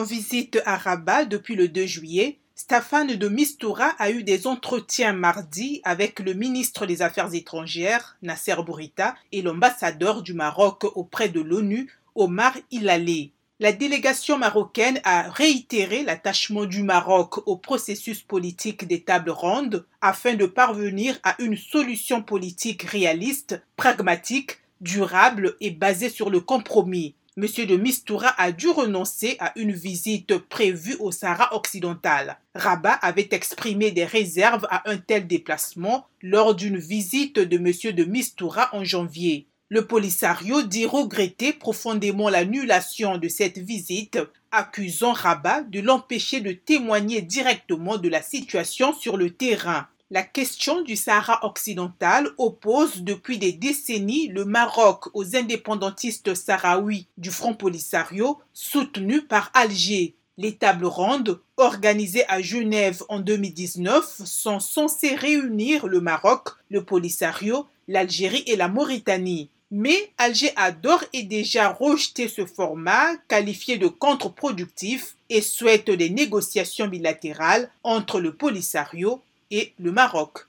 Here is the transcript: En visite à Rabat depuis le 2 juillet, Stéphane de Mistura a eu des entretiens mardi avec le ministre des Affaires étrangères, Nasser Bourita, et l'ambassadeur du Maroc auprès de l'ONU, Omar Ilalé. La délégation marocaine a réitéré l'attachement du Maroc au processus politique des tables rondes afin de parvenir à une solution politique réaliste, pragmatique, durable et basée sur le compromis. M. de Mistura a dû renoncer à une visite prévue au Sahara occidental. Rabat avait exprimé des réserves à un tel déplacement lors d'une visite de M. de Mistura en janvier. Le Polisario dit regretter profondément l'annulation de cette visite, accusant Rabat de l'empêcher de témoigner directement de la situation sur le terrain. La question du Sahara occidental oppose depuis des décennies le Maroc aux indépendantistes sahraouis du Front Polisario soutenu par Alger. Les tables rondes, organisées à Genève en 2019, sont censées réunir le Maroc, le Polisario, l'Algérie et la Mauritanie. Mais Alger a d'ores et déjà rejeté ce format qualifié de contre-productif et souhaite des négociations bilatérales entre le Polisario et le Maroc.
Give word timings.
En 0.00 0.04
visite 0.04 0.62
à 0.64 0.78
Rabat 0.78 1.26
depuis 1.26 1.56
le 1.56 1.68
2 1.68 1.84
juillet, 1.84 2.38
Stéphane 2.54 3.16
de 3.16 3.28
Mistura 3.28 3.88
a 3.98 4.10
eu 4.10 4.22
des 4.22 4.46
entretiens 4.46 5.12
mardi 5.12 5.82
avec 5.84 6.20
le 6.20 6.32
ministre 6.32 6.86
des 6.86 7.02
Affaires 7.02 7.34
étrangères, 7.34 8.16
Nasser 8.22 8.54
Bourita, 8.64 9.14
et 9.30 9.42
l'ambassadeur 9.42 10.22
du 10.22 10.32
Maroc 10.32 10.86
auprès 10.94 11.28
de 11.28 11.42
l'ONU, 11.42 11.92
Omar 12.14 12.56
Ilalé. 12.70 13.32
La 13.58 13.72
délégation 13.72 14.38
marocaine 14.38 15.02
a 15.04 15.28
réitéré 15.28 16.02
l'attachement 16.02 16.64
du 16.64 16.82
Maroc 16.82 17.46
au 17.46 17.58
processus 17.58 18.22
politique 18.22 18.86
des 18.86 19.02
tables 19.02 19.28
rondes 19.28 19.84
afin 20.00 20.32
de 20.32 20.46
parvenir 20.46 21.18
à 21.24 21.36
une 21.42 21.58
solution 21.58 22.22
politique 22.22 22.84
réaliste, 22.84 23.60
pragmatique, 23.76 24.60
durable 24.80 25.56
et 25.60 25.70
basée 25.70 26.08
sur 26.08 26.30
le 26.30 26.40
compromis. 26.40 27.14
M. 27.40 27.46
de 27.66 27.76
Mistura 27.76 28.34
a 28.36 28.52
dû 28.52 28.68
renoncer 28.68 29.36
à 29.38 29.52
une 29.56 29.72
visite 29.72 30.36
prévue 30.36 30.96
au 30.98 31.10
Sahara 31.10 31.56
occidental. 31.56 32.38
Rabat 32.54 32.98
avait 33.00 33.28
exprimé 33.30 33.92
des 33.92 34.04
réserves 34.04 34.66
à 34.70 34.90
un 34.90 34.98
tel 34.98 35.26
déplacement 35.26 36.06
lors 36.20 36.54
d'une 36.54 36.76
visite 36.76 37.38
de 37.38 37.56
M. 37.56 37.94
de 37.94 38.04
Mistura 38.04 38.68
en 38.74 38.84
janvier. 38.84 39.46
Le 39.70 39.86
Polisario 39.86 40.60
dit 40.62 40.84
regretter 40.84 41.54
profondément 41.54 42.28
l'annulation 42.28 43.16
de 43.16 43.28
cette 43.28 43.56
visite, 43.56 44.18
accusant 44.50 45.12
Rabat 45.12 45.62
de 45.62 45.80
l'empêcher 45.80 46.40
de 46.40 46.52
témoigner 46.52 47.22
directement 47.22 47.96
de 47.96 48.10
la 48.10 48.20
situation 48.20 48.92
sur 48.92 49.16
le 49.16 49.30
terrain. 49.30 49.86
La 50.12 50.24
question 50.24 50.82
du 50.82 50.96
Sahara 50.96 51.46
occidental 51.46 52.30
oppose 52.36 53.02
depuis 53.02 53.38
des 53.38 53.52
décennies 53.52 54.26
le 54.26 54.44
Maroc 54.44 55.04
aux 55.14 55.36
indépendantistes 55.36 56.34
sahraouis 56.34 57.06
du 57.16 57.30
Front 57.30 57.54
Polisario 57.54 58.40
soutenu 58.52 59.22
par 59.22 59.52
Alger. 59.54 60.16
Les 60.36 60.56
tables 60.56 60.86
rondes, 60.86 61.40
organisées 61.56 62.24
à 62.28 62.42
Genève 62.42 63.04
en 63.08 63.20
2019, 63.20 64.22
sont 64.24 64.58
censées 64.58 65.14
réunir 65.14 65.86
le 65.86 66.00
Maroc, 66.00 66.48
le 66.70 66.82
Polisario, 66.82 67.68
l'Algérie 67.86 68.42
et 68.48 68.56
la 68.56 68.66
Mauritanie. 68.66 69.48
Mais 69.70 70.10
Alger 70.18 70.50
a 70.56 70.72
d'ores 70.72 71.04
et 71.12 71.22
déjà 71.22 71.68
rejeté 71.68 72.26
ce 72.26 72.46
format 72.46 73.16
qualifié 73.28 73.78
de 73.78 73.86
contre-productif 73.86 75.14
et 75.28 75.40
souhaite 75.40 75.88
des 75.88 76.10
négociations 76.10 76.88
bilatérales 76.88 77.70
entre 77.84 78.18
le 78.18 78.34
Polisario 78.34 79.22
et 79.50 79.74
le 79.78 79.92
Maroc. 79.92 80.46